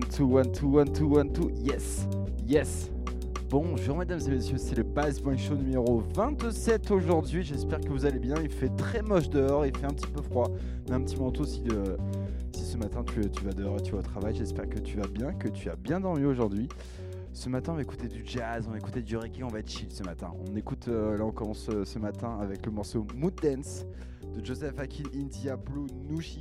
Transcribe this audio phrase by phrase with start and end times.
[0.00, 1.52] One, two, one, two, one, two, one, two.
[1.62, 2.06] Yes,
[2.46, 2.90] yes.
[3.50, 7.42] Bonjour mesdames et messieurs, c'est le Base Point Show numéro 27 aujourd'hui.
[7.42, 8.36] J'espère que vous allez bien.
[8.42, 10.48] Il fait très moche dehors, il fait un petit peu froid.
[10.88, 11.98] Mais un petit manteau si, de,
[12.56, 14.34] si ce matin tu, tu vas dehors et tu vas au travail.
[14.34, 16.70] J'espère que tu vas bien, que tu as bien dormi aujourd'hui.
[17.34, 19.70] Ce matin, on va écouter du jazz, on va écouter du reggae, on va être
[19.70, 20.32] chill ce matin.
[20.50, 23.84] On écoute, euh, là on commence euh, ce matin avec le morceau Mood Dance
[24.34, 26.40] de Joseph Akin, India Blue, Nushi.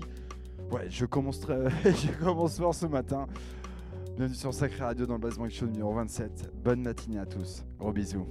[0.72, 1.70] Ouais, je commence, très,
[2.22, 3.26] fort ce matin.
[4.16, 6.52] Bienvenue sur Sacré Radio dans le Basement Show numéro 27.
[6.64, 7.64] Bonne matinée à tous.
[7.80, 8.28] Gros bisous.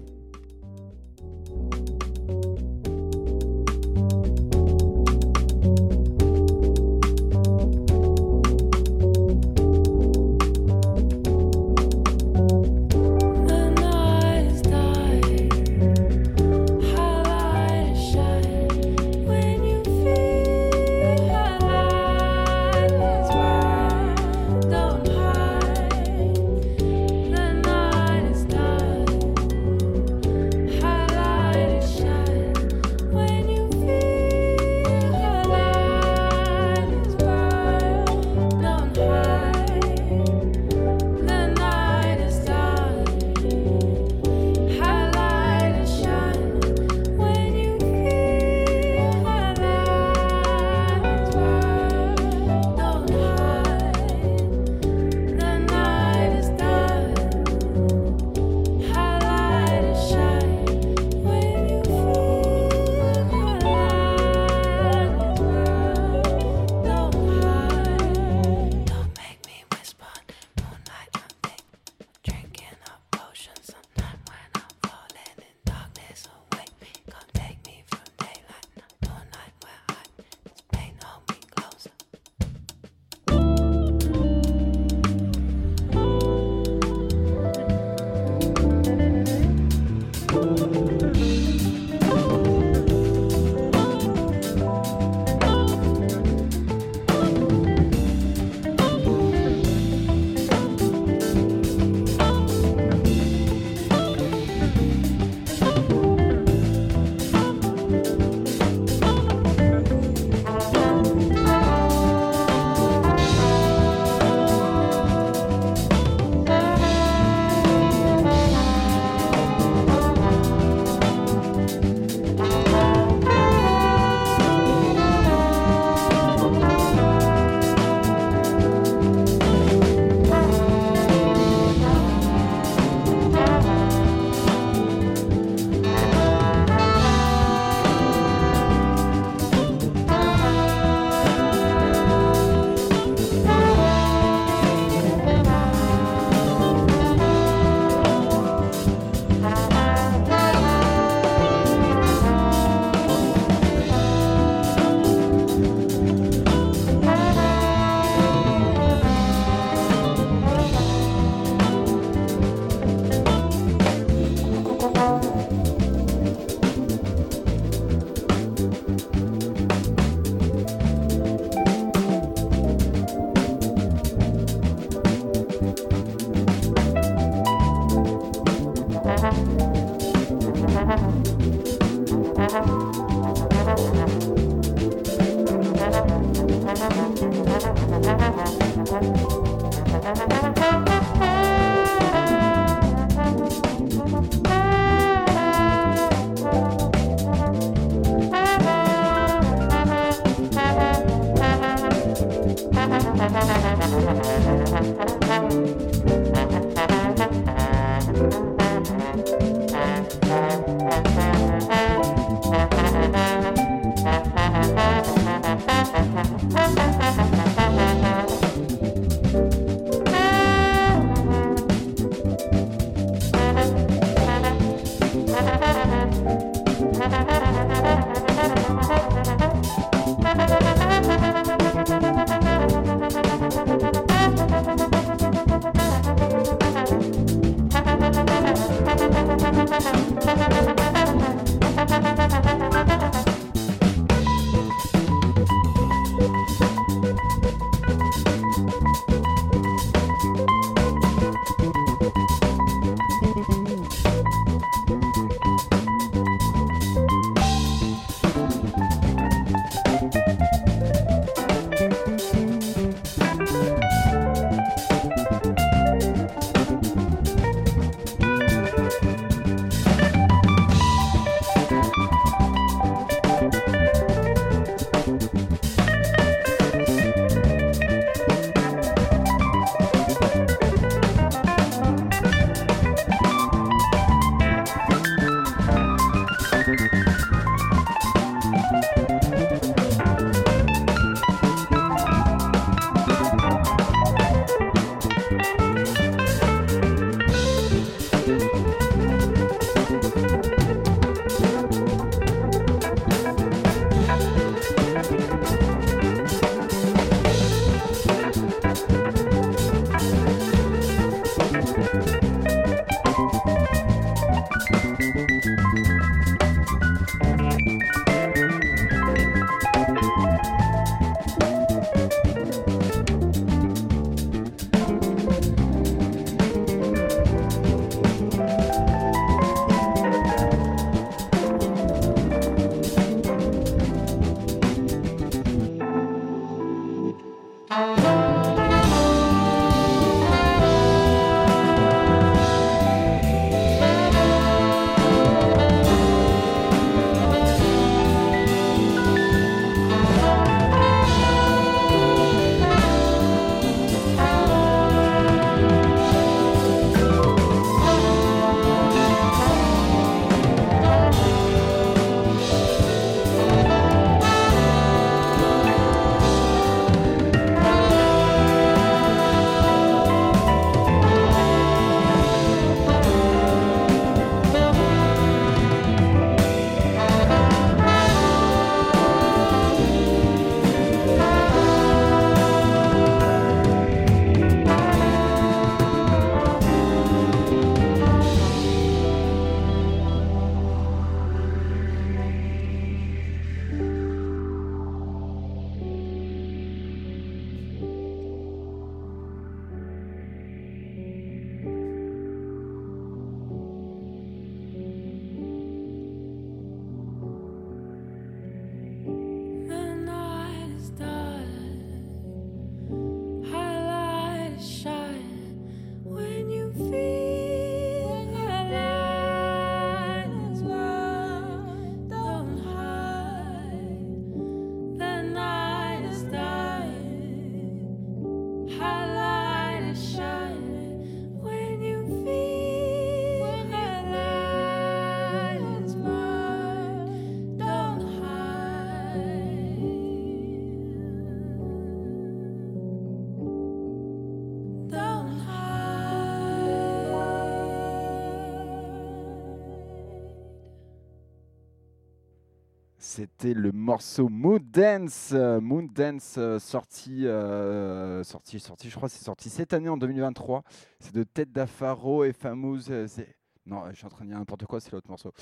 [453.11, 459.09] C'était le morceau Moon Dance, euh, Moon Dance euh, sorti, euh, sorti, sorti, je crois,
[459.09, 460.63] c'est sorti cette année en 2023.
[461.01, 462.81] C'est de Ted Dafaro et Famous.
[462.83, 463.35] c'est-
[463.65, 465.33] non, je suis en train de dire n'importe quoi, c'est l'autre morceau.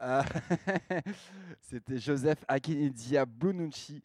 [1.60, 4.02] C'était Joseph Akinidia Blunucci.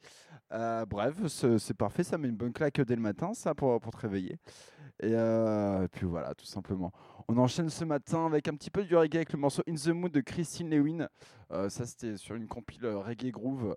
[0.52, 3.80] Euh, bref, c'est c'est parfait, ça met une bonne claque dès le matin, ça, pour,
[3.80, 4.38] pour te réveiller.
[5.02, 6.92] Et, euh, et puis voilà, tout simplement.
[7.28, 9.88] On enchaîne ce matin avec un petit peu du reggae avec le morceau In the
[9.88, 11.08] Mood de Christine Lewin.
[11.52, 13.76] Euh, ça, c'était sur une compile euh, reggae groove.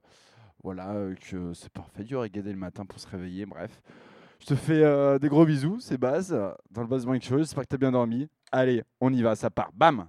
[0.62, 0.94] Voilà,
[1.30, 3.46] que c'est parfait du reggae dès le matin pour se réveiller.
[3.46, 3.80] Bref,
[4.40, 6.30] je te fais des gros bisous, c'est Baz,
[6.70, 7.38] dans le Buzz Morning Show.
[7.38, 8.28] J'espère que tu as bien dormi.
[8.50, 9.70] Allez, on y va, ça part.
[9.72, 10.08] Bam!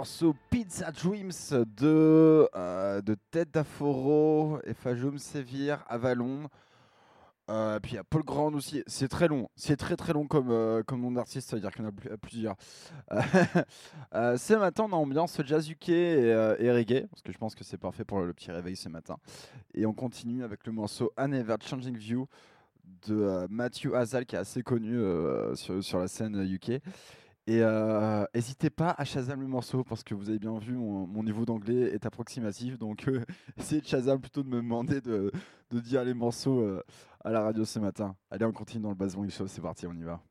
[0.00, 1.30] Morceau Pizza Dreams
[1.76, 6.48] de, euh, de Ted Daforo, Efajum Sévir, Avalon.
[7.50, 8.82] Euh, puis il y a Paul Grand aussi.
[8.86, 9.50] C'est très long.
[9.56, 11.90] C'est très très long comme, euh, comme nom d'artiste, ça veut dire qu'il y en
[11.90, 12.56] a plus- plusieurs.
[14.14, 17.36] Euh, ce matin, on a ambiance jazz UK et, euh, et reggae, parce que je
[17.36, 19.18] pense que c'est parfait pour le petit réveil ce matin.
[19.74, 22.26] Et on continue avec le morceau An Ever Changing View
[23.06, 24.98] de Matthew Hazal, qui est assez connu
[25.56, 26.80] sur, sur la scène UK.
[27.50, 31.24] Et euh, n'hésitez pas à Shazam le morceau parce que vous avez bien vu, mon,
[31.24, 32.78] niveau d'anglais est approximatif.
[32.78, 33.24] Donc euh,
[33.58, 35.32] essayez de Shazam plutôt de me demander de,
[35.72, 36.80] dire les morceaux euh,
[37.24, 38.14] à la radio ce matin.
[38.30, 40.22] Allez, on continue dans le Bass Morning Show, c'est parti, on y va.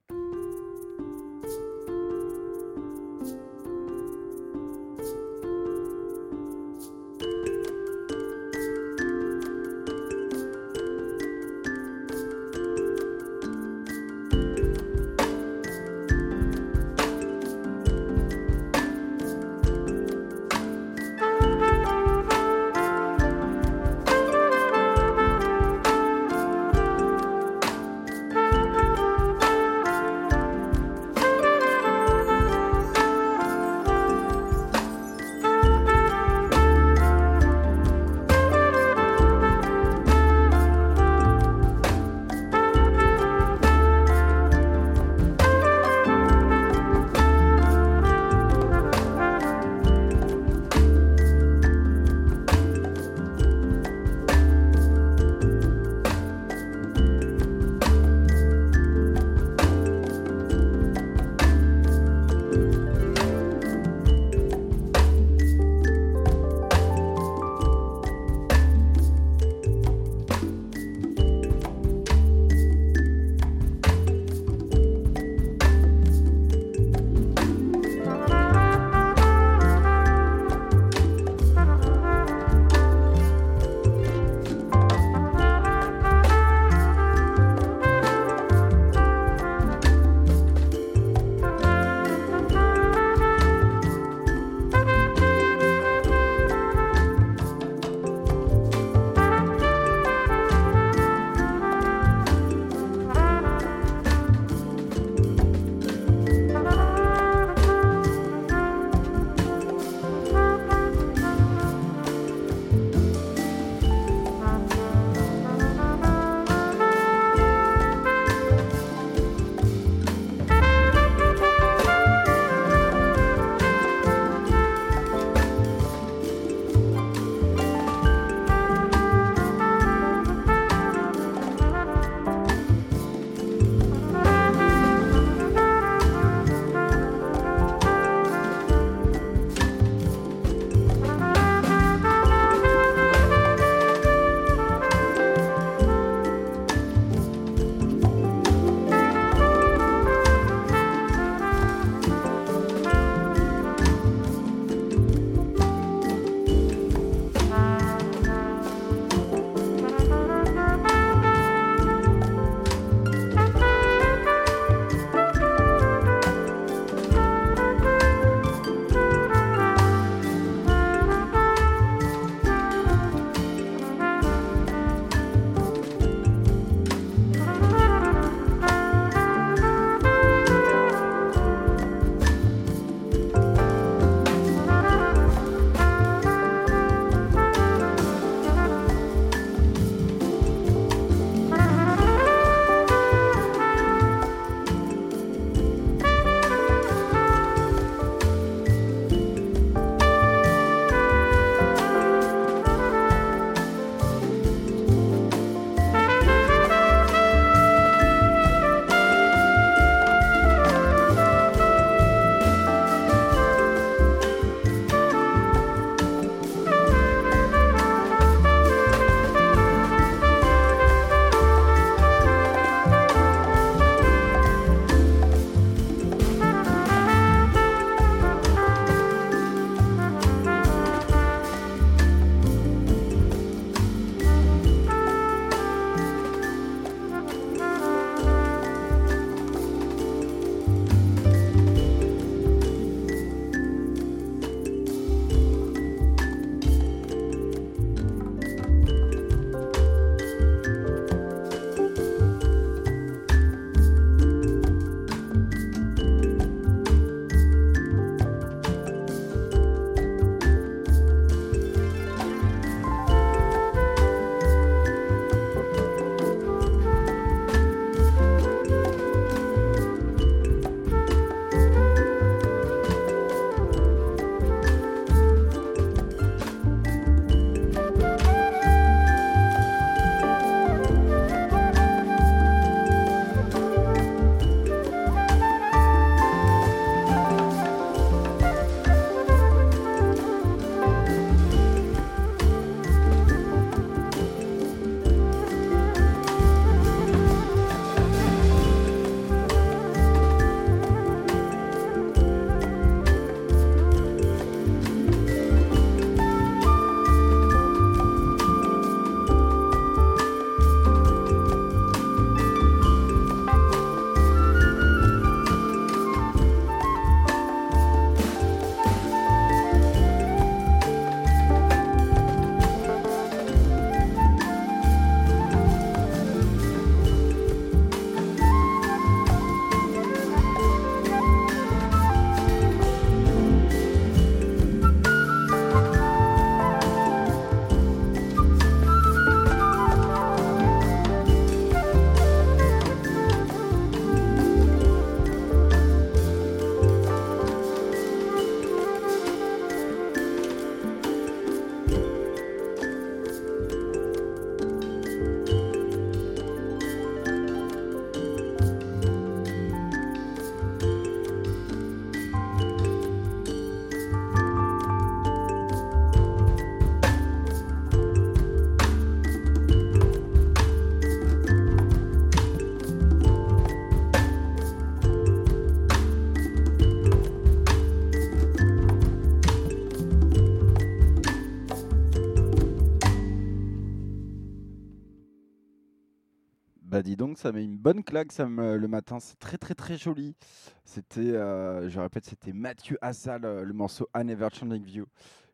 [387.39, 389.19] Ça met une bonne claque ça me- le matin.
[389.19, 390.35] C'est très très très joli.
[390.83, 395.05] C'était, euh, je répète, c'était Mathieu Assal, euh, le morceau I Never Changing View.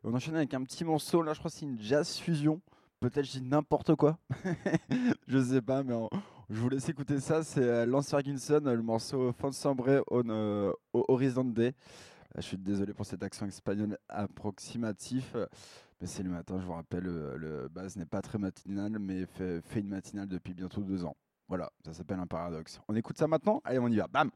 [0.02, 2.60] On enchaîne avec un petit morceau, là je crois que c'est une jazz fusion.
[2.98, 4.18] Peut-être je dis n'importe quoi.
[5.28, 5.94] je sais pas, mais
[6.50, 7.44] je vous laisse écouter ça.
[7.44, 10.28] C'est euh, Lance Ferguson, euh, le morceau Fonsambre on
[10.92, 11.72] au Horizon Day.
[12.34, 15.36] Je suis désolé pour cet accent espagnol approximatif.
[16.00, 19.24] Mais c'est le matin, je vous rappelle, euh, le base n'est pas très matinal, mais
[19.26, 21.16] fait une matinale depuis bientôt deux ans.
[21.48, 22.80] Voilà, ça s'appelle un paradoxe.
[22.88, 24.08] On écoute ça maintenant Allez, on y va.
[24.08, 24.30] Bam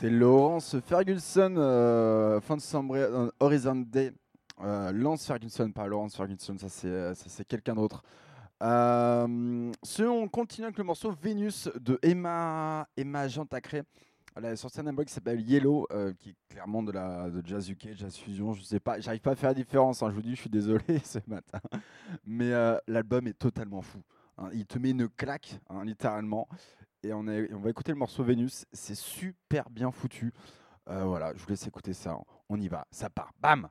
[0.00, 4.12] C'était Laurence Ferguson, euh, fin de Sambre- euh, Horizon Day.
[4.62, 8.04] Euh, Lance Ferguson, pas Laurence Ferguson, ça c'est, euh, c'est quelqu'un d'autre.
[8.60, 13.82] On continue avec le morceau Vénus de Emma, Emma Jean Tacré.
[14.36, 15.88] Elle a sorti un album qui s'appelle Yellow,
[16.20, 18.52] qui est clairement de la de jazz UK, jazz fusion.
[18.52, 20.00] Je sais pas, j'arrive pas à faire la différence.
[20.04, 21.58] hein, je vous dis, je suis désolé ce matin,
[22.24, 22.52] mais
[22.86, 23.98] l'album est totalement fou.
[24.38, 24.48] hein.
[24.52, 26.46] il te met une claque, hein, littéralement.
[27.04, 28.66] Et on, va écouter le morceau Vénus.
[28.72, 30.32] C'est super bien foutu.
[30.88, 32.18] Euh, voilà, je vous laisse écouter ça.
[32.48, 33.32] On y va, ça part.
[33.38, 33.68] Bam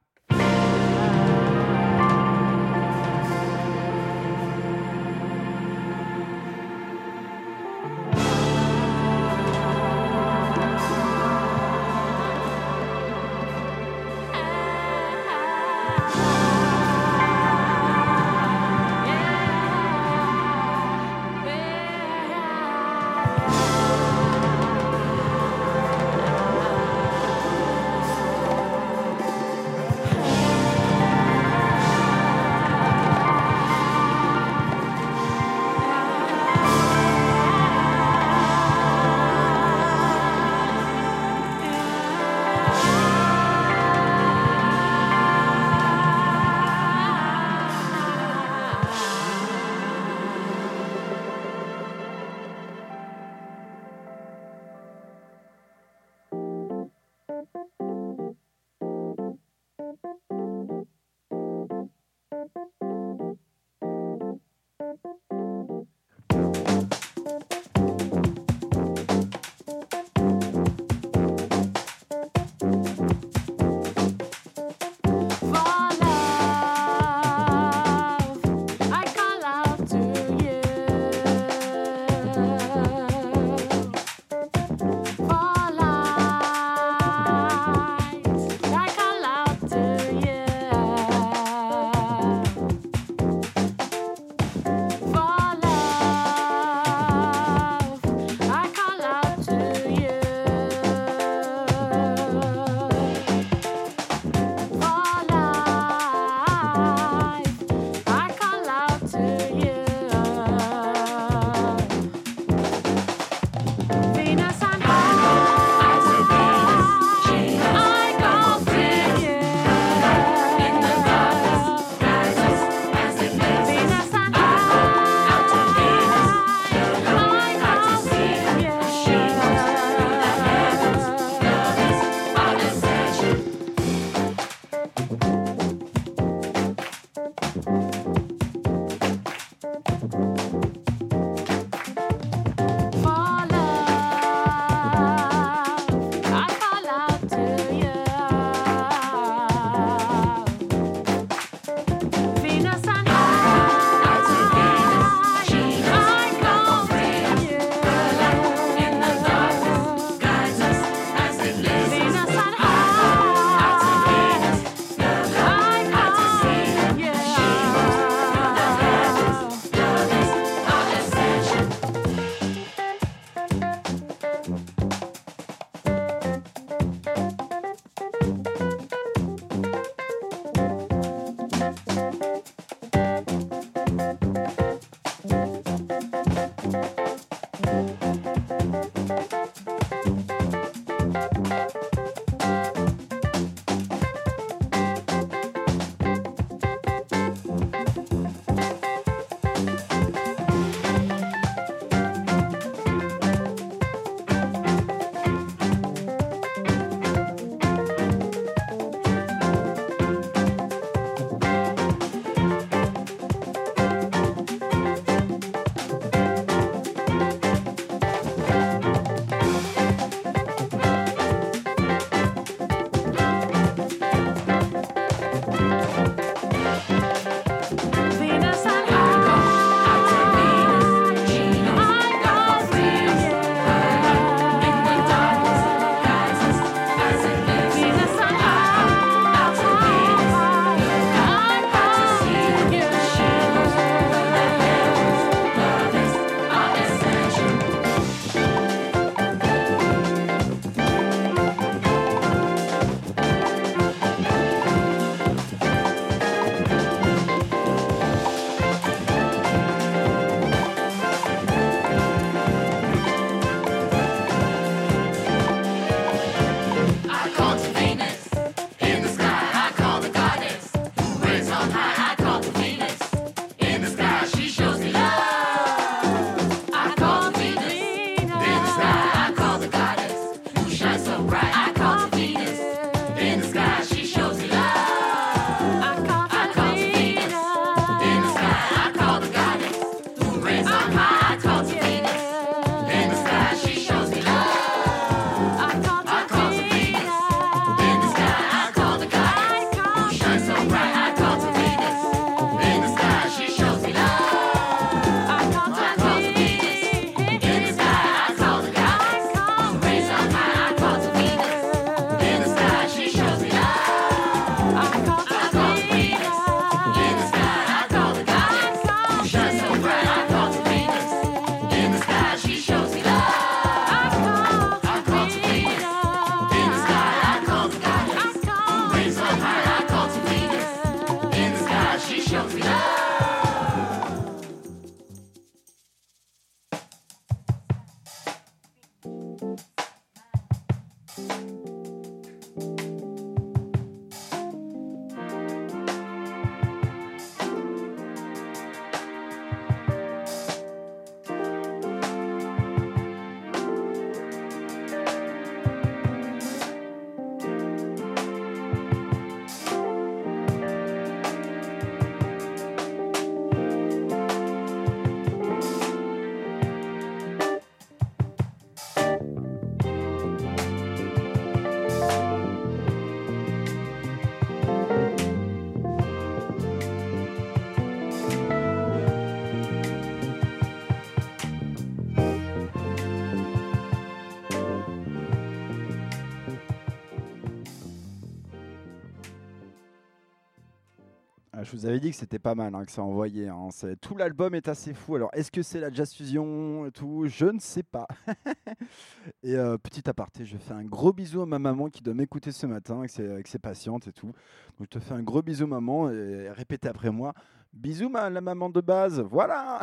[391.67, 393.49] je vous avais dit que c'était pas mal, hein, que ça envoyait.
[393.49, 393.67] hein.
[394.01, 395.15] Tout l'album est assez fou.
[395.15, 397.25] Alors, est-ce que c'est la jazz fusion et tout?
[397.27, 398.07] Je ne sais pas.
[399.43, 402.53] et euh, petit aparté, je fais un gros bisou à ma maman qui doit m'écouter
[402.53, 404.27] ce matin avec ses, avec patientes et tout.
[404.27, 407.33] Donc, je te fais un gros bisou, maman, et répétez après moi.
[407.73, 409.19] Bisous, ma, la maman de base.
[409.19, 409.81] Voilà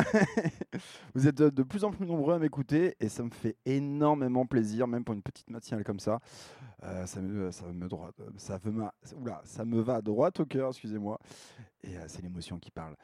[1.14, 4.88] Vous êtes de, plus en plus nombreux à m'écouter et ça me fait énormément plaisir,
[4.88, 6.18] même pour une petite matinale comme ça.
[6.82, 7.88] Euh, ça, me, ça, me
[8.36, 8.58] ça,
[9.16, 11.18] oula, ça me va droit au cœur, excusez-moi.
[11.84, 12.96] Et euh, c'est l'émotion qui parle.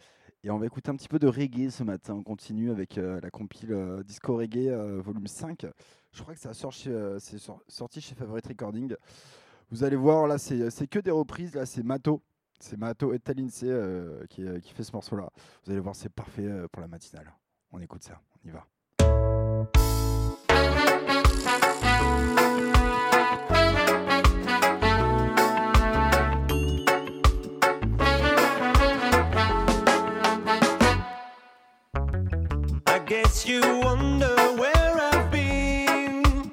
[0.42, 2.14] Et on va écouter un petit peu de reggae ce matin.
[2.14, 5.66] On continue avec euh, la compile euh, Disco Reggae euh, volume 5.
[6.12, 8.94] Je crois que ça sort chez, c'est sor- sorti chez Favorite Recording.
[9.70, 11.54] Vous allez voir, là, c'est que des reprises.
[11.54, 12.22] Là, c'est Mato.
[12.58, 13.64] C'est Mato et Talinse
[14.28, 15.30] qui, qui fait ce morceau-là.
[15.64, 17.32] Vous allez voir, c'est parfait pour la matinale.
[17.70, 18.20] On écoute ça.
[18.44, 18.66] On y va.
[33.10, 36.52] Guess you wonder where I've been.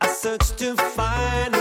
[0.00, 1.55] I searched to find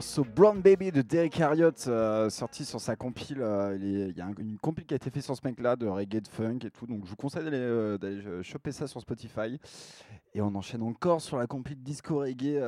[0.00, 3.42] morceau Brown Baby de Derek Harriott, euh, sorti sur sa compile.
[3.42, 5.86] euh, il y a un- une compile qui a été faite sur ce mec-là, de
[5.86, 6.86] reggae, de funk et tout.
[6.86, 9.60] Donc je vous conseille d'aller euh, choper ça sur Spotify.
[10.34, 12.58] Et on enchaîne encore sur la compile disco reggae.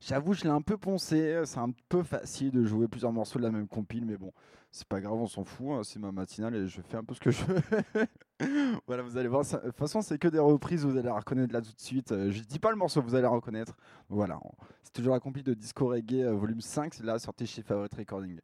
[0.00, 1.38] J'avoue, je l'ai un peu poncé.
[1.44, 4.32] C'est un peu facile de jouer plusieurs morceaux de la même compile, mais bon,
[4.70, 5.66] c'est pas grave, on s'en fout.
[5.70, 7.60] hein, C'est ma matinale et je fais un peu ce que je veux.
[8.86, 9.44] voilà, vous allez voir.
[9.44, 11.80] ça- De toute façon, c'est que des reprises, vous allez la reconnaître là tout de
[11.80, 12.12] suite.
[12.12, 13.76] Euh, Je dis pas le morceau, vous allez la reconnaître.
[14.08, 14.38] Voilà,
[14.82, 17.94] c'est toujours la compil de Disco Reggae euh, volume 5, c'est là sorti chez Favorite
[17.94, 18.38] Recording.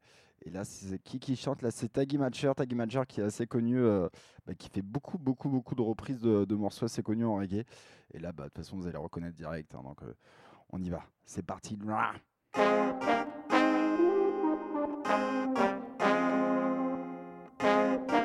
[0.46, 2.52] Et là, c'est qui qui chante Là, c'est Taggy Matcher.
[2.54, 4.08] Taggy Matcher qui est assez connu, euh,
[4.46, 7.64] bah, qui fait beaucoup, beaucoup, beaucoup de reprises de, morceaux assez connus en reggae.
[8.12, 9.74] Et là, bah, de toute façon, vous allez reconnaître direct.
[9.74, 10.00] hein, donc,
[10.70, 11.02] on y va.
[11.24, 11.78] C'est parti.
[17.60, 18.23] Thank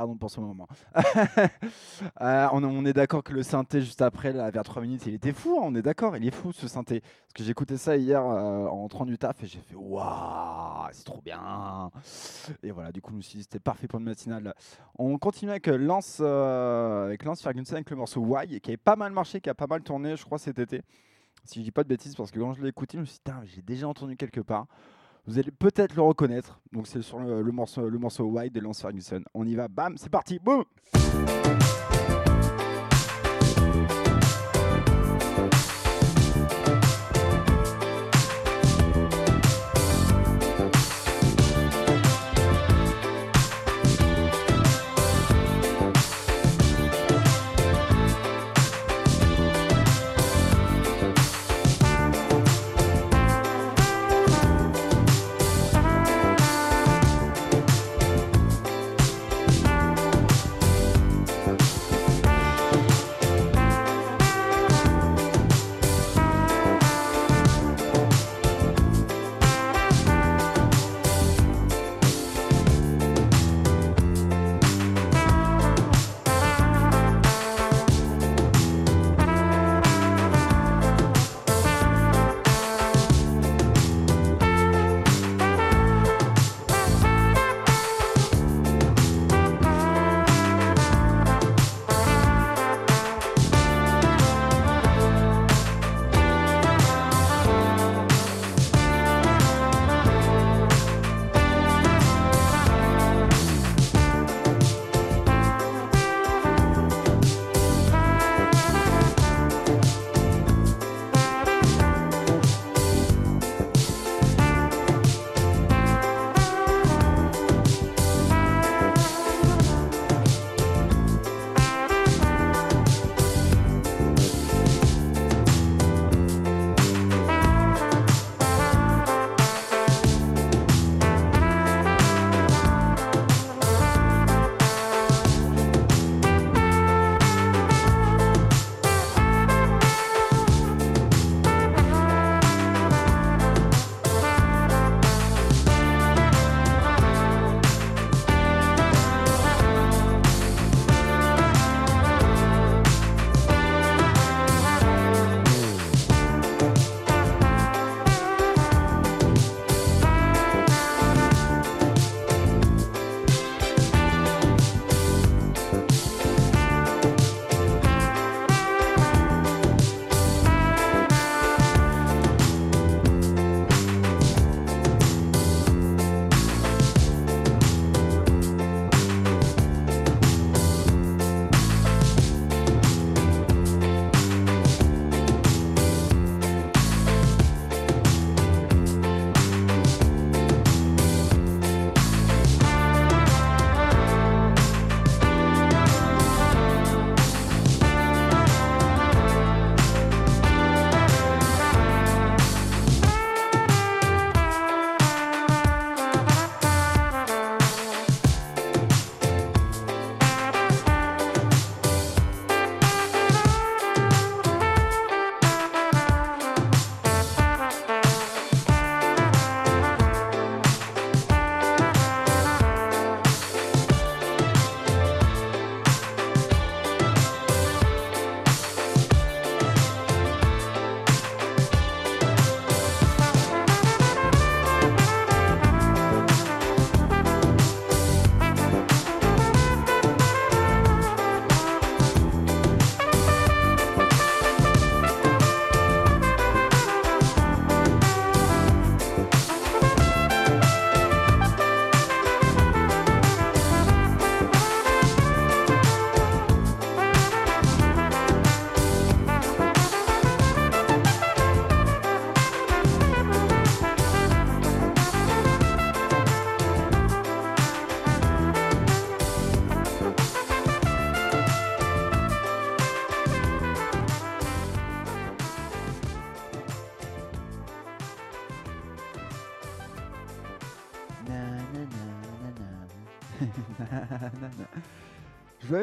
[0.00, 0.66] Pardon pour ce moment.
[2.22, 5.32] Euh, on, est d'accord que le synthé juste après, là, vers 3 minutes, il était
[5.32, 5.58] fou.
[5.58, 7.00] hein, on est d'accord, il est fou ce synthé.
[7.00, 11.04] Parce que j'écoutais ça hier euh, en rentrant du taf et j'ai fait waouh, c'est
[11.04, 11.90] trop bien.
[12.62, 14.54] Et voilà, du coup, je me suis dit c'était parfait pour une matinale.
[14.98, 18.96] On continue avec euh, Lance, avec Lance Ferguson avec le morceau Why qui avait pas
[18.96, 20.80] mal marché, qui a pas mal tourné, je crois, cet été.
[21.44, 23.18] Si je dis pas de bêtises, parce que quand je l'ai écouté, je me suis
[23.24, 24.66] dit, j'ai déjà entendu quelque part.
[25.30, 26.60] Vous allez peut-être le reconnaître.
[26.72, 29.22] Donc c'est sur le, morceau, le morceau Why de Lance Ferguson.
[29.32, 30.64] On y va, bam, c'est parti, boum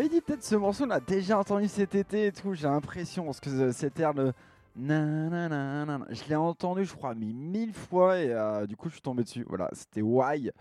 [0.10, 3.50] Peut-être ce morceau on l'a déjà entendu cet été et tout, j'ai l'impression, parce que
[3.50, 4.34] euh, cet air de
[4.76, 9.24] je l'ai entendu je crois mais mille fois et euh, du coup je suis tombé
[9.24, 9.46] dessus.
[9.48, 10.52] Voilà, c'était Why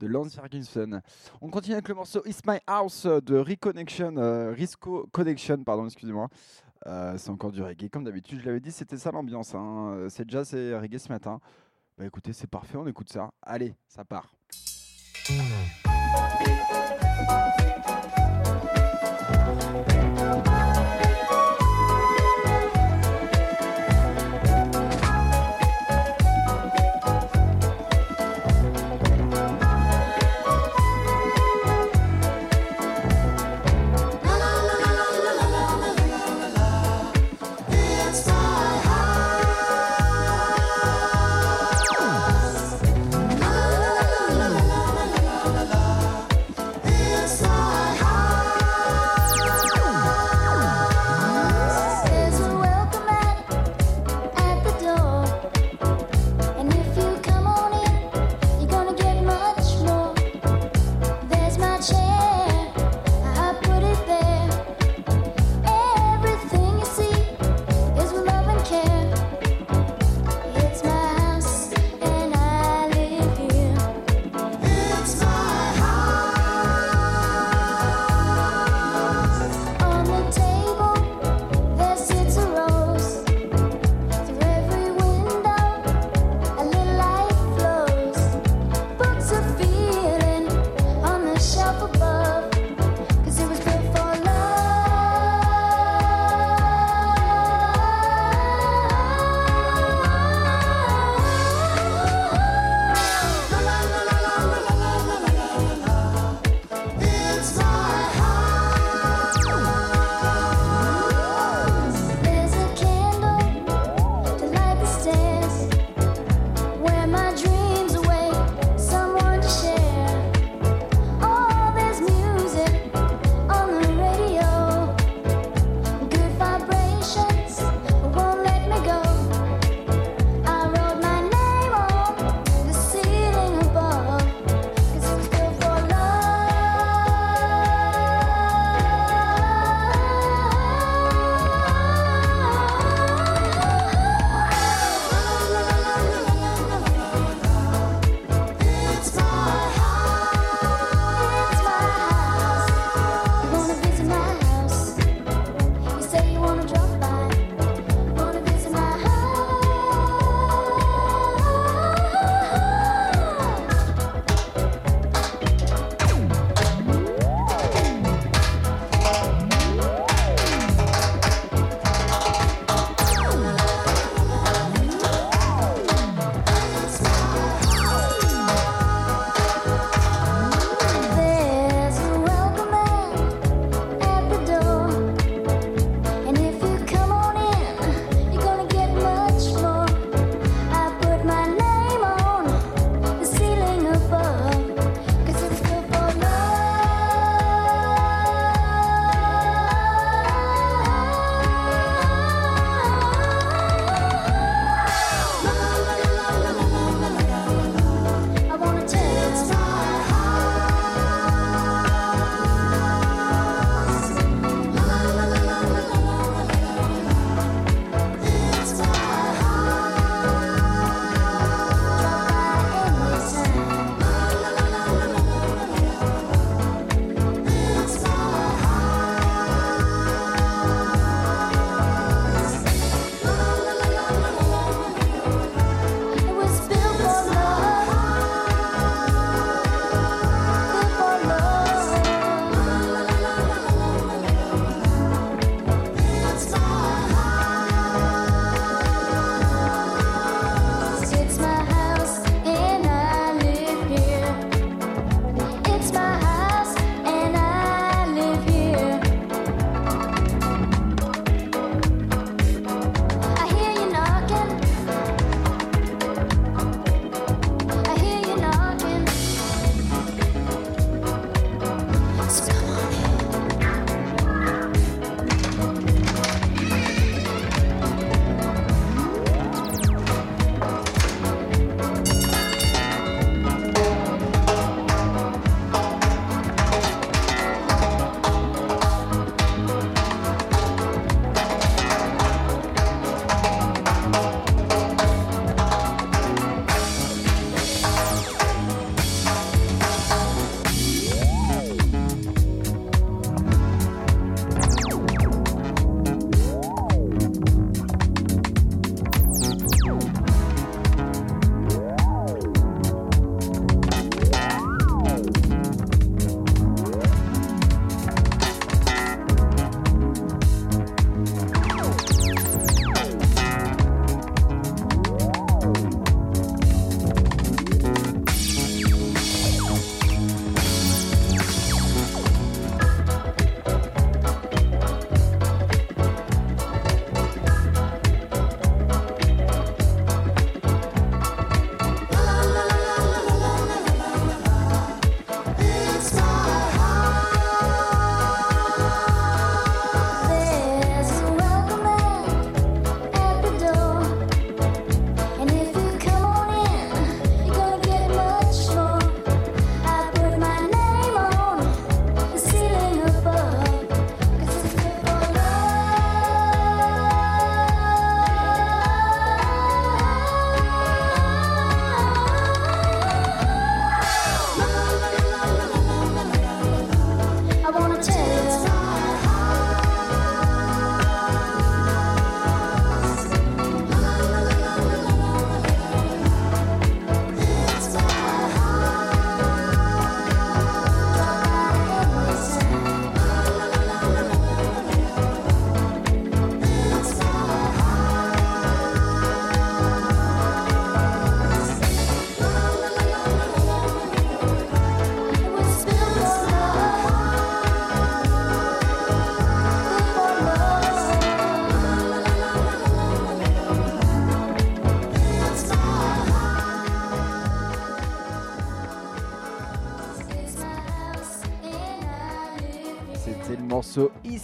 [0.00, 1.00] de Lance Ferguson.
[1.40, 6.28] On continue avec le morceau It's My House de Reconnection, euh, Risco Connection, pardon, excusez-moi.
[6.86, 9.54] Euh, c'est encore du reggae, comme d'habitude, je l'avais dit, c'était ça l'ambiance.
[9.54, 10.06] hein.
[10.08, 11.40] C'est jazz et reggae ce matin.
[11.98, 13.30] Bah écoutez, c'est parfait, on écoute ça.
[13.42, 14.34] Allez, ça part.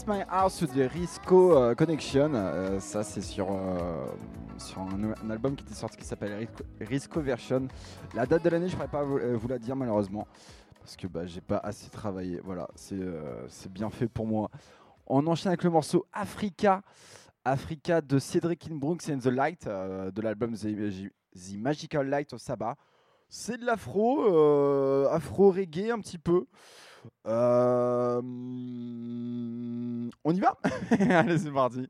[0.07, 2.33] My House de Risco euh, Connection.
[2.35, 4.07] Euh, ça, c'est sur, euh,
[4.59, 6.49] sur un, album qui était sorti qui s'appelle
[6.81, 7.69] Risco, Version.
[8.15, 10.27] La date de l'année, je ne pourrais pas vous, la dire malheureusement
[10.81, 12.41] parce que bah, j'ai pas assez travaillé.
[12.45, 14.51] Voilà, c'est bien fait pour moi.
[15.07, 16.83] On enchaîne avec le morceau Africa.
[17.45, 22.39] Africa de Cedric in Brooks and the Light de l'album The, The Magical Light au
[22.39, 22.77] Sabbat.
[23.35, 26.45] C'est de l'afro, euh, afro reggae un petit peu.
[27.27, 28.21] Euh,
[30.25, 30.57] on y va?
[31.11, 31.89] Allez, c'est parti.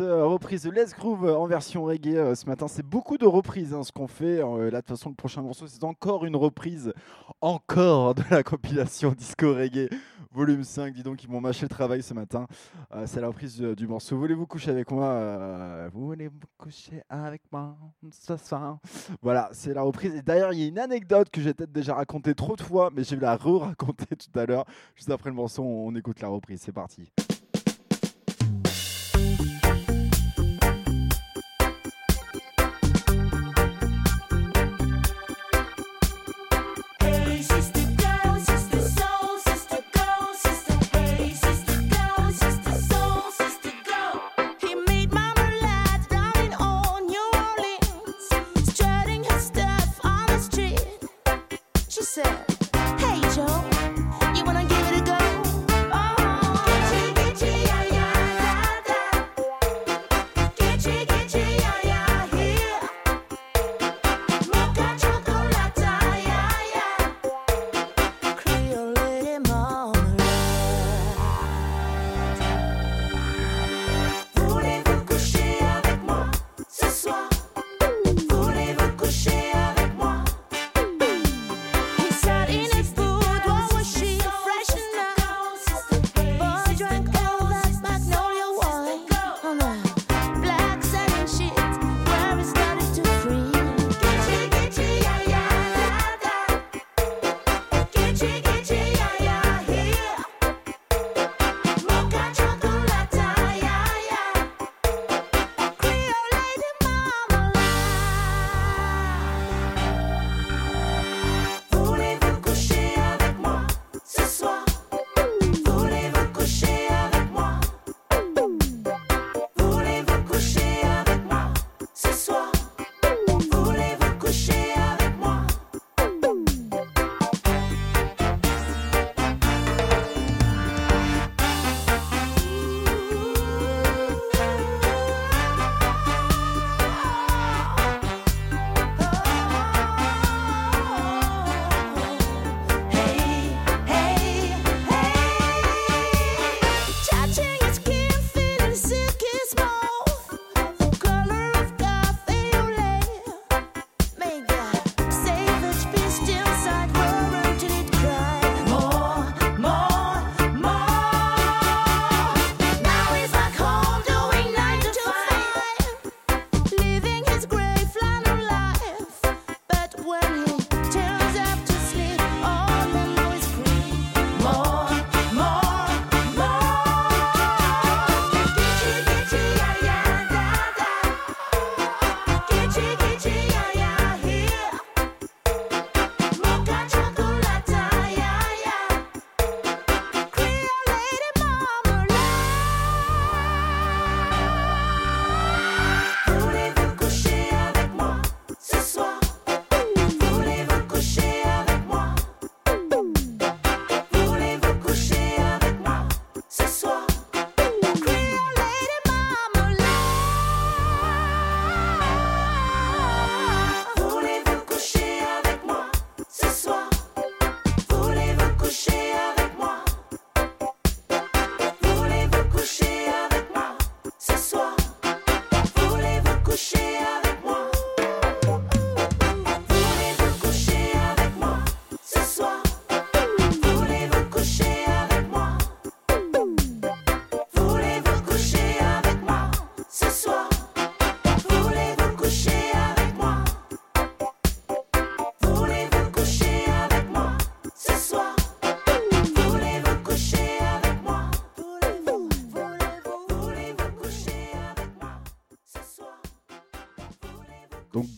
[0.00, 2.68] Euh, reprise de Let's Groove en version reggae euh, ce matin.
[2.68, 4.42] C'est beaucoup de reprises hein, ce qu'on fait.
[4.42, 6.92] Euh, là, de toute façon, le prochain morceau, c'est encore une reprise,
[7.40, 9.88] encore de la compilation Disco Reggae
[10.32, 10.94] volume 5.
[10.94, 12.46] Dis donc, ils m'ont mâché le travail ce matin.
[12.94, 14.16] Euh, c'est la reprise du, morceau.
[14.16, 17.76] Voulez-vous coucher avec moi Voulez-vous coucher avec moi
[18.10, 18.78] ce soir?
[19.22, 20.14] Voilà, c'est la reprise.
[20.14, 22.90] Et d'ailleurs, il y a une anecdote que j'ai peut-être déjà racontée trop de fois,
[22.94, 24.64] mais je vais la re-raconter tout à l'heure.
[24.96, 26.62] Juste après le morceau, on écoute la reprise.
[26.62, 27.12] C'est parti.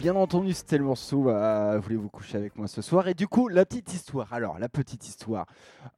[0.07, 3.09] Bien entendu, c'était le morceau euh, Voulez-vous coucher avec moi ce soir?
[3.09, 4.33] Et du coup, la petite histoire.
[4.33, 5.47] Alors, la petite histoire.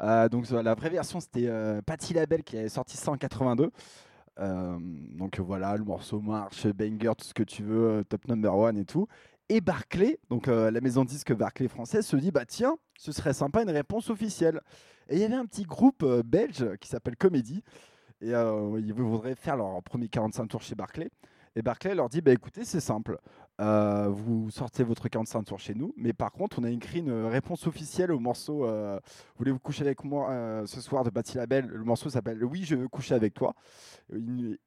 [0.00, 1.82] Euh, donc la vraie version, c'était euh,
[2.14, 3.70] Labelle qui avait sorti ça en 82.
[4.40, 8.56] Euh, donc voilà, le morceau marche, banger, tout ce que tu veux, euh, top number
[8.56, 9.08] one et tout.
[9.50, 13.62] Et Barclay, donc la maison disque Barclay française, se dit bah tiens, ce serait sympa
[13.62, 14.62] une réponse officielle.
[15.10, 17.62] Et il y avait un petit groupe belge qui s'appelle Comédie.
[18.22, 21.10] Et ils voudraient faire leur premier 45 tours chez Barclay.
[21.56, 23.18] Et Barclay leur dit bah écoutez, c'est simple.
[23.60, 27.24] Euh, vous sortez votre 45 tours chez nous, mais par contre, on a écrit une
[27.24, 29.00] réponse officielle au morceau euh,
[29.36, 32.76] Voulez-vous coucher avec moi euh, ce soir de Bati Label Le morceau s'appelle Oui, je
[32.76, 33.54] veux coucher avec toi.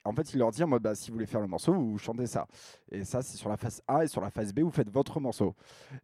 [0.03, 1.97] En fait, il leur dit en mode bah, si vous voulez faire le morceau, vous
[1.97, 2.47] chantez ça.
[2.91, 5.19] Et ça, c'est sur la face A et sur la face B, vous faites votre
[5.19, 5.55] morceau.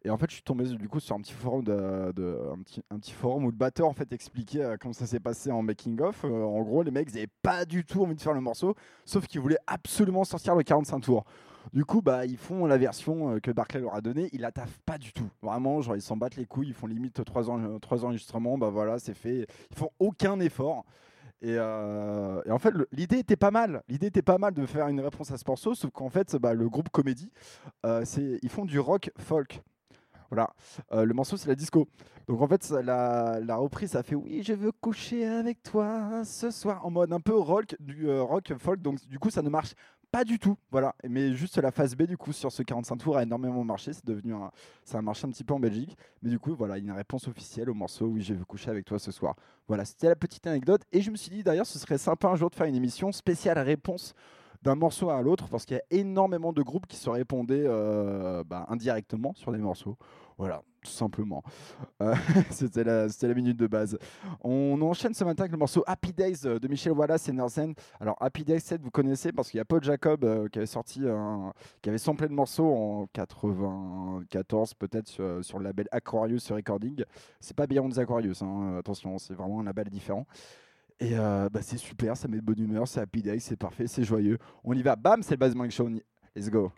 [0.02, 3.44] Et en fait, je suis tombé du coup sur un petit forum un, petit, forum
[3.44, 6.24] où le batteur en fait expliquait comment ça s'est passé en making of.
[6.24, 8.74] Euh, en gros, les mecs, ils avaient pas du tout envie de faire le morceau,
[9.04, 11.24] sauf qu'ils voulaient absolument sortir le 45 tours.
[11.72, 14.28] Du coup, bah, ils font la version euh, que Barclay leur a donnée.
[14.32, 15.28] Ils la taffent pas du tout.
[15.42, 16.68] Vraiment, genre, ils s'en battent les couilles.
[16.68, 17.44] Ils font limite trois,
[17.80, 18.58] trois enregistrements.
[18.58, 19.46] Bah voilà, c'est fait.
[19.70, 20.84] Ils font aucun effort.
[21.40, 23.82] Et, euh, en fait, l'idée était pas mal.
[23.88, 26.52] L'idée était pas mal de faire une réponse à ce morceau, sauf qu'en fait, bah,
[26.54, 27.30] le groupe Comédie,
[27.86, 29.62] euh, c'est, ils font du rock folk.
[30.30, 30.50] Voilà.
[30.92, 31.88] Le morceau, c'est la disco.
[32.26, 36.22] Donc en fait, ça- la, la reprise, ça fait oui, je veux coucher avec toi
[36.24, 38.82] ce soir, en mode un peu rock, du rock folk.
[38.82, 39.72] Donc du coup, ça ne marche
[40.10, 40.56] pas du tout.
[40.70, 40.94] Voilà.
[41.08, 43.92] Mais juste la phase B, du coup, sur ce 45 tours a énormément marché.
[43.92, 44.50] C'est devenu un,
[44.84, 45.96] ça a marché un petit peu en Belgique.
[46.22, 48.44] Mais du coup, voilà, il y a une réponse officielle au morceau oui, je veux
[48.44, 49.36] coucher avec toi ce soir.
[49.66, 50.82] Voilà, c'était la petite anecdote.
[50.92, 53.12] Et je me suis dit d'ailleurs, ce serait sympa un jour de faire une émission
[53.12, 54.14] spéciale réponse
[54.62, 58.42] d'un morceau à l'autre parce qu'il y a énormément de groupes qui se répondaient euh,
[58.44, 59.96] bah, indirectement sur des morceaux.
[60.38, 61.42] Voilà, tout simplement.
[62.00, 62.14] Euh,
[62.50, 63.98] c'était la, minute de base.
[64.40, 67.74] On enchaîne ce matin avec le morceau Happy Days de Michel Wallace et Nerzen.
[68.00, 70.66] Alors Happy Days 7, vous connaissez parce qu'il y a Paul Jacob euh, qui avait
[70.66, 71.52] sorti, un,
[71.82, 77.02] qui avait samplé le morceau en 94 peut-être sur, sur le label Aquarius Recording.
[77.40, 80.24] C'est pas Beyond the Aquarius, hein, attention, c'est vraiment un label différent.
[81.00, 83.86] Et euh, bah, c'est super, ça met de bonne humeur, c'est Happy Days, c'est parfait,
[83.86, 84.38] c'est joyeux.
[84.62, 85.88] On y va, bam, c'est le Base Mike Show.
[86.34, 86.72] Let's go.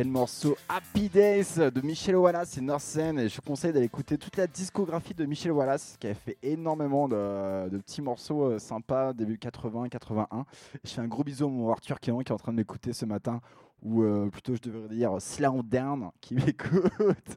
[0.00, 3.18] C'était le morceau Happy Days de Michel Wallace et Norsen.
[3.18, 6.38] Et je vous conseille d'aller écouter toute la discographie de Michel Wallace, qui a fait
[6.42, 10.44] énormément de, petits morceaux euh, sympas, début 80-81.
[10.84, 12.94] Je fais un gros bisou à mon Arthur Kéan qui est en train de m'écouter
[12.94, 13.42] ce matin.
[13.82, 17.36] Ou euh, plutôt, je devrais dire Slow Down qui m'écoute.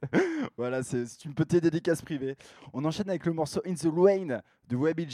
[0.56, 2.38] voilà, c'est une petite dédicace privée.
[2.72, 5.06] On enchaîne avec le morceau In the Rain de Webby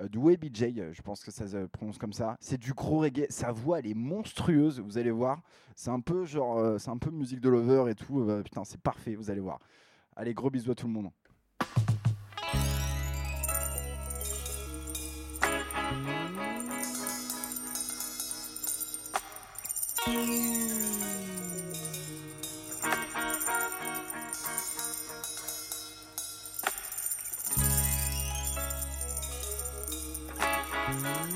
[0.00, 2.36] Euh, de Webby J, euh, je pense que ça se prononce comme ça.
[2.40, 3.26] C'est du gros reggae.
[3.30, 5.40] Sa voix, elle est monstrueuse, vous allez voir.
[5.74, 8.26] C'est un peu genre, euh, c'est un peu musique de lover et tout.
[8.44, 9.58] putain, c'est parfait, vous allez voir.
[10.16, 11.10] Allez, gros bisous à tout le monde.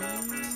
[0.01, 0.52] I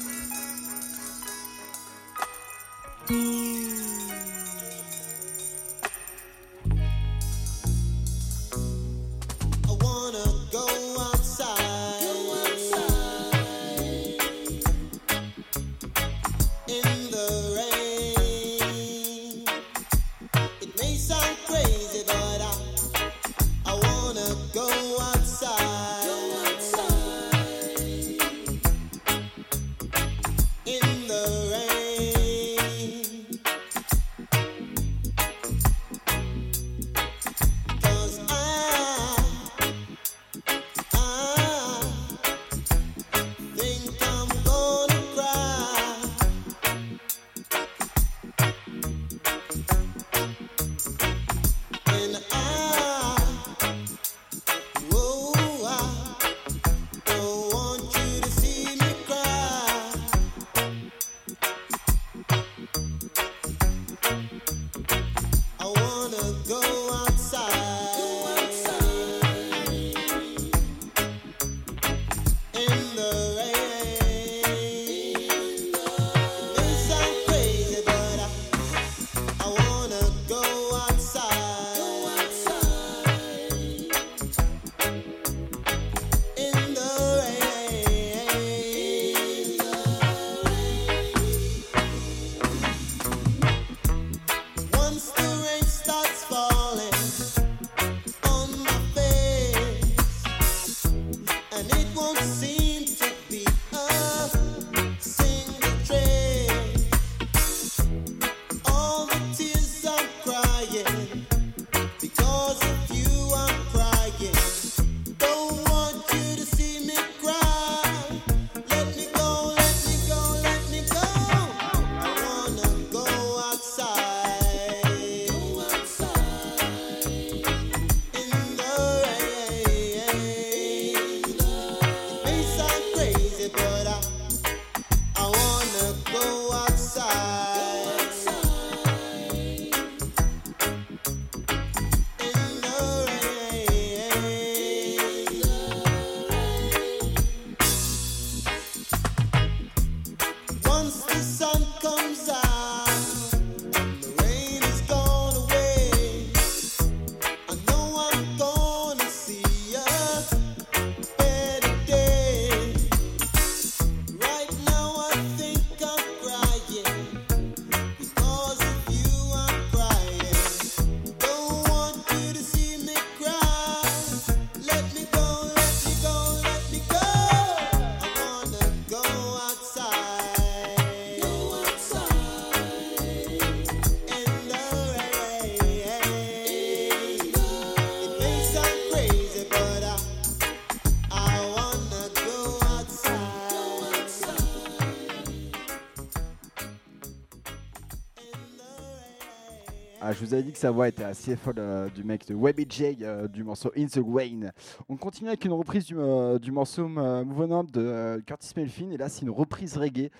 [200.27, 202.98] vous avais dit que sa voix était assez folle euh, du mec de Webby J
[203.03, 204.51] euh, du morceau In the Rain.
[204.89, 208.97] On continue avec une reprise du, euh, morceau Move On Up de Curtis Melfin et
[208.97, 210.11] là c'est une reprise reggae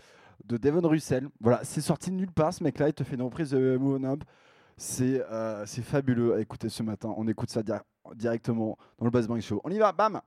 [0.45, 1.29] de Devon Russell.
[1.41, 3.77] Voilà, c'est sorti de nulle part ce mec là, il te fait une reprise de
[3.77, 4.23] Move On Up.
[4.77, 5.23] C'est
[5.83, 7.13] fabuleux à écouter ce matin.
[7.17, 7.83] On écoute ça dir-
[8.15, 9.61] directement dans le Bass Bang Show.
[9.65, 10.21] On y va, bam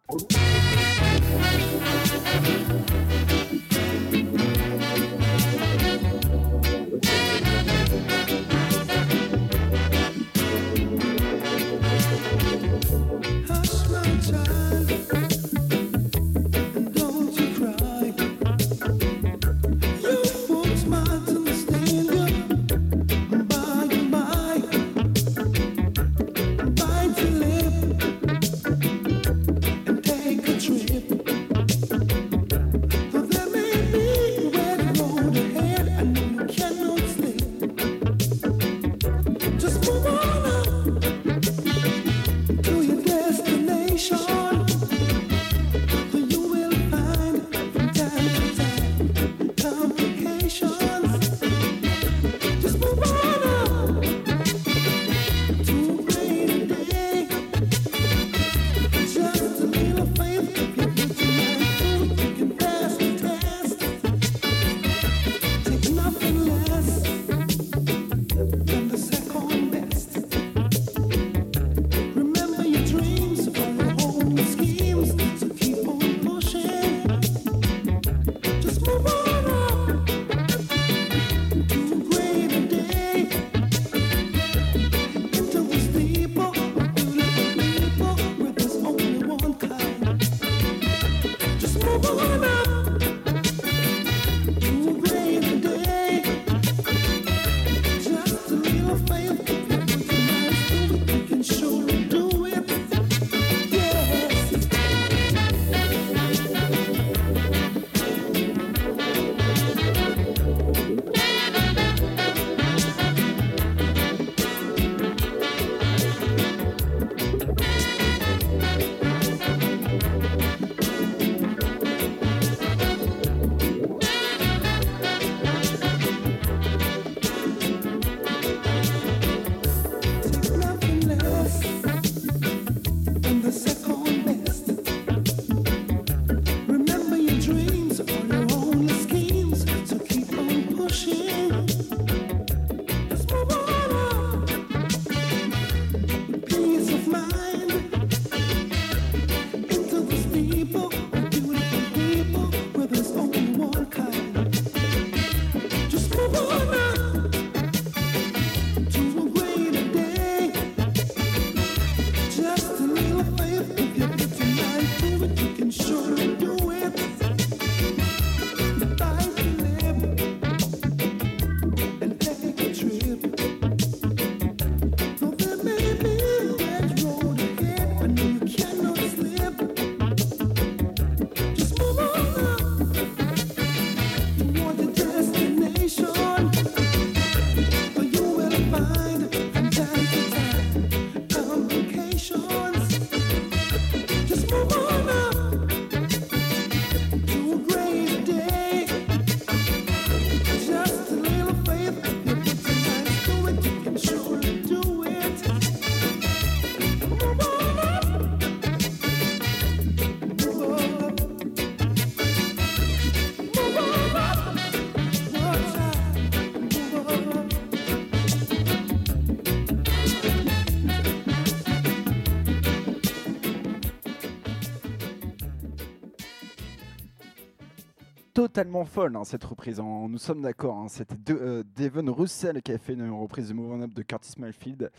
[228.60, 229.80] totalement folle hein, cette reprise.
[229.80, 230.76] hein, Nous sommes d'accord.
[230.80, 230.88] hein.
[230.90, 234.34] C'était euh, Devon Russell qui a fait une reprise de Move On Up de Curtis
[234.38, 234.92] Mayfield.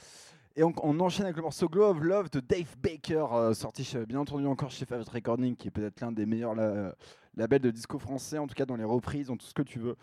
[0.56, 3.86] Et on, on enchaîne avec le morceau Glow of Love de Dave Baker, euh, sorti
[4.08, 6.94] bien entendu encore chez Favorite Recording, qui est peut-être l'un des meilleurs la-
[7.36, 9.78] labels de disco français, en tout cas dans les reprises, dans tout ce que tu
[9.78, 9.96] veux.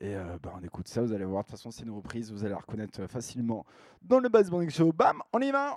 [0.00, 1.42] Et euh, bah, on écoute ça, vous allez voir.
[1.44, 3.66] De toute façon, c'est une reprise, vous allez la reconnaître euh, facilement
[4.02, 4.90] dans le Bass Morning Show.
[4.94, 5.76] Bam, on y va!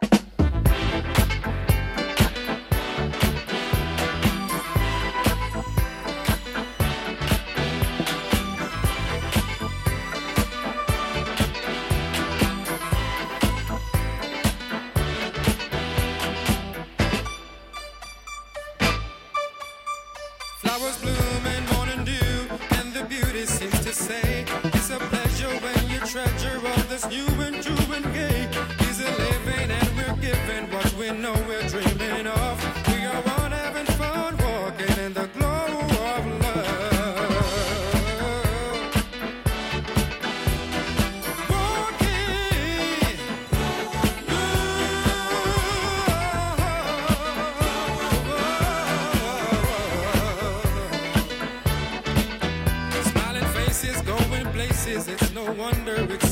[55.72, 56.29] Wonder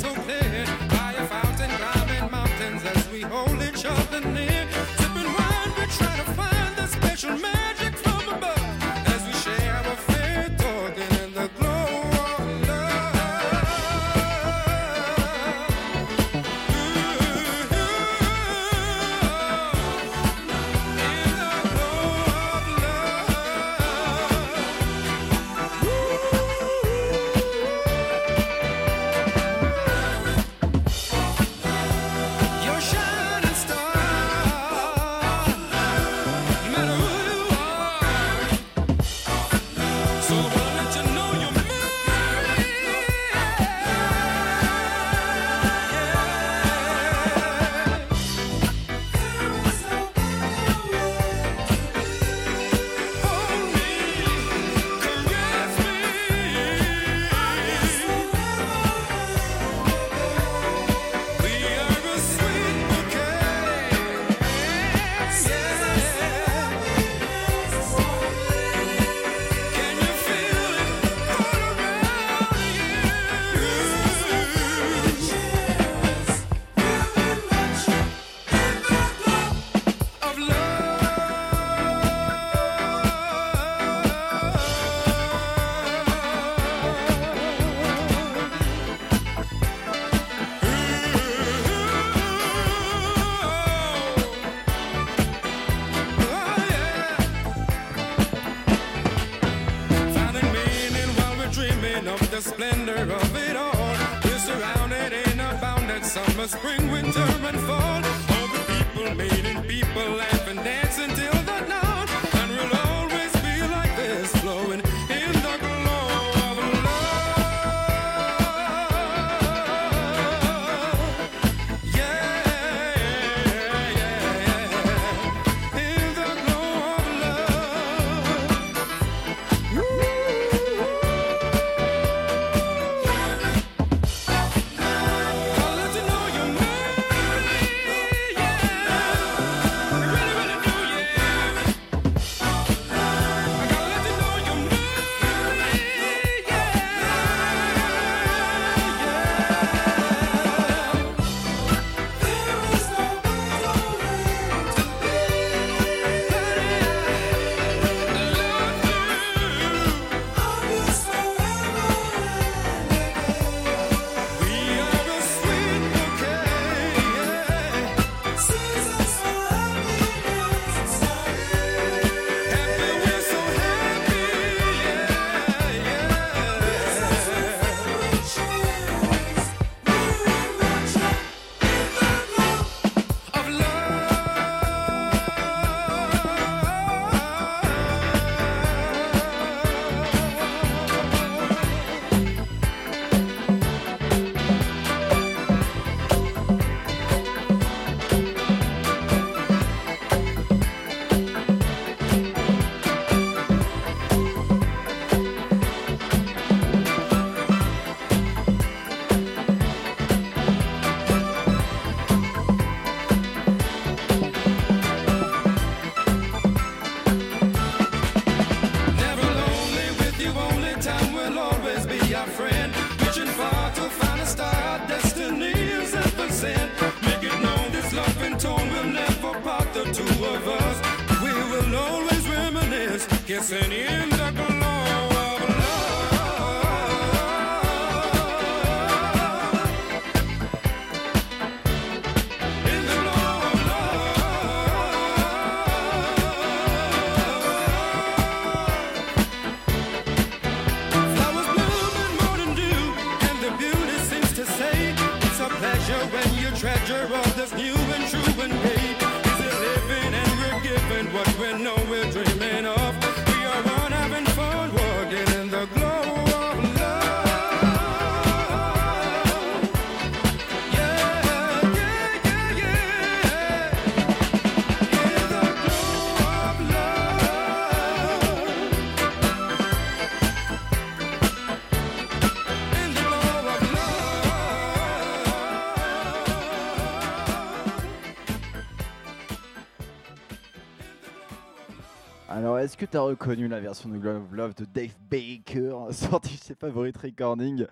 [292.92, 297.66] tu reconnu la version de Glove Love de Dave Baker, sortie chez Favorite Recording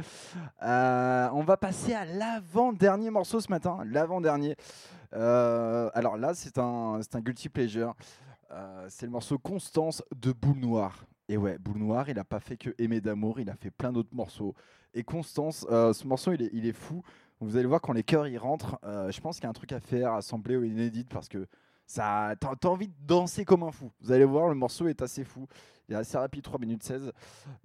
[0.62, 4.56] euh, On va passer à l'avant-dernier morceau ce matin, l'avant-dernier.
[5.14, 7.96] Euh, alors là, c'est un, un guilty pleasure.
[8.52, 11.06] Euh, c'est le morceau Constance de Boule Noire.
[11.30, 13.94] Et ouais, Boule Noire, il n'a pas fait que Aimer d'amour, il a fait plein
[13.94, 14.54] d'autres morceaux.
[14.94, 17.04] Et Constance, euh, ce morceau, il est, il est, fou.
[17.40, 19.72] Vous allez voir quand les chœurs y rentrent, je pense qu'il y a un truc
[19.72, 21.48] à faire, à assembler ou inédite, parce que
[21.88, 23.92] ça, t'as, envie de danser comme un fou.
[24.02, 25.48] Vous allez voir, le morceau est assez fou.
[25.88, 27.12] Il est assez rapide, 3 minutes 16.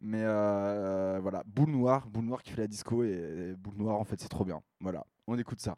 [0.01, 3.99] Mais euh, voilà, Boule Noire, Boule Noire qui fait la disco et, et Boule Noire,
[3.99, 4.61] en fait, c'est trop bien.
[4.81, 5.77] Voilà, on écoute ça.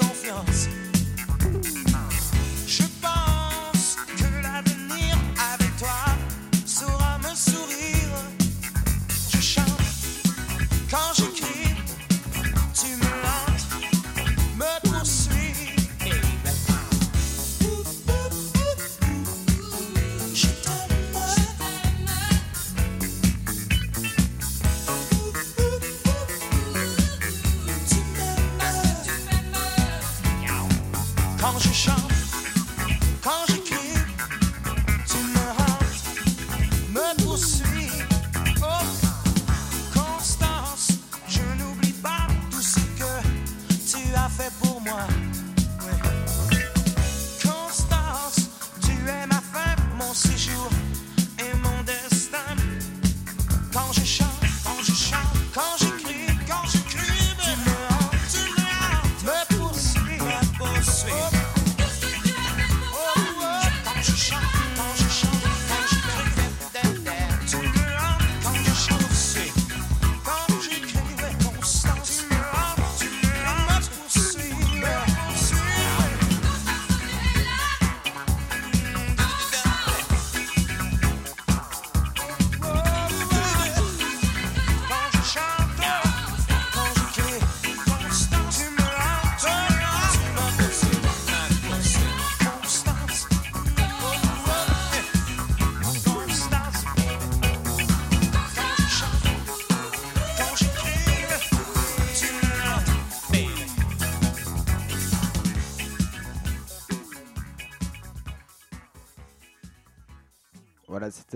[0.00, 0.89] confiance.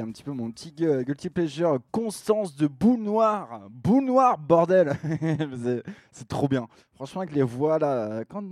[0.05, 1.78] un petit peu mon petit guilty pleasure.
[1.90, 3.68] Constance de Boule Noire.
[3.70, 4.97] Boule Noire, bordel
[6.12, 6.68] C'est trop bien.
[6.94, 8.24] Franchement, avec les voix là.
[8.28, 8.43] Quand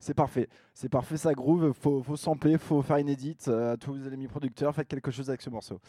[0.00, 0.48] c'est parfait.
[0.74, 1.72] C'est parfait, ça groove.
[1.72, 3.46] Faut, faut sampler, faut faire une édite.
[3.48, 5.80] À tous les amis producteurs, faites quelque chose avec ce morceau.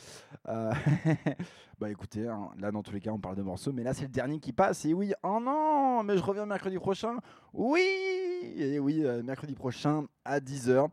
[1.80, 2.22] Bah écoutez,
[2.60, 3.72] là dans tous les cas, on parle de morceaux.
[3.74, 4.86] Mais là, c'est le dernier qui passe.
[4.86, 7.18] Et oui, oh non Mais je reviens mercredi prochain.
[7.52, 7.82] Oui
[8.56, 10.90] Et oui, mercredi prochain à 10h.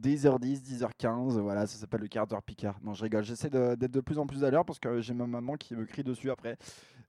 [0.00, 2.78] 10h10, 10h15, voilà, ça s'appelle le quart d'heure Picard.
[2.82, 5.26] Non, je rigole, j'essaie d'être de plus en plus à l'heure parce que j'ai ma
[5.26, 6.56] maman qui me crie dessus après.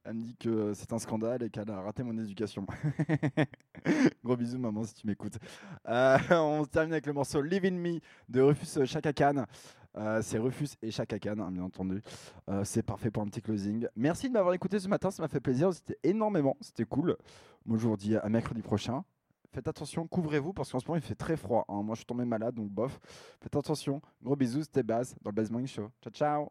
[0.04, 2.66] Elle me dit que c'est un scandale et qu'elle a raté mon éducation.
[4.24, 5.38] Gros bisous, maman, si tu m'écoutes.
[5.88, 9.46] Euh, on termine avec le morceau Live in Me de Rufus Chaka Khan.
[9.96, 12.02] Euh, c'est Rufus et Chaka Khan, hein, bien entendu.
[12.48, 13.86] Euh, c'est parfait pour un petit closing.
[13.94, 15.72] Merci de m'avoir écouté ce matin, ça m'a fait plaisir.
[15.72, 17.16] C'était énormément, c'était cool.
[17.64, 19.04] Moi, je vous redis à mercredi prochain.
[19.52, 21.64] Faites attention, couvrez-vous parce qu'en ce moment il fait très froid.
[21.68, 21.82] hein.
[21.82, 22.98] Moi je suis tombé malade donc bof.
[23.40, 24.00] Faites attention.
[24.22, 25.90] Gros bisous, c'était Baz dans le Baz Morning Show.
[26.02, 26.48] Ciao ciao.